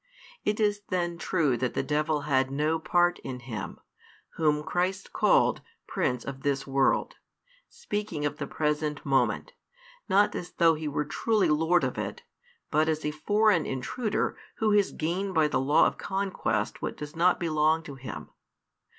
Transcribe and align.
It 0.43 0.59
is 0.59 0.81
then 0.89 1.19
true 1.19 1.55
that 1.57 1.75
the 1.75 1.83
devil 1.83 2.21
had 2.21 2.49
no 2.49 2.79
part 2.79 3.19
in 3.19 3.39
Him, 3.41 3.79
whom 4.29 4.63
Christ 4.63 5.13
called 5.13 5.61
prince 5.85 6.25
of 6.25 6.41
this 6.41 6.65
world, 6.65 7.17
speaking 7.69 8.25
of 8.25 8.37
the 8.37 8.47
present 8.47 9.05
moment, 9.05 9.53
not 10.09 10.33
as 10.33 10.53
though 10.53 10.73
he 10.73 10.87
were 10.87 11.05
truly 11.05 11.49
lord 11.49 11.83
of 11.83 11.99
it, 11.99 12.23
but 12.71 12.89
as 12.89 13.05
a 13.05 13.11
foreign 13.11 13.67
intruder 13.67 14.35
who 14.55 14.71
has 14.71 14.91
gained 14.91 15.35
by 15.35 15.47
the 15.47 15.61
law 15.61 15.85
of 15.85 15.99
conquest 15.99 16.81
what 16.81 16.97
does 16.97 17.15
not 17.15 17.39
belong 17.39 17.83
to 17.83 17.93
him. 17.93 18.31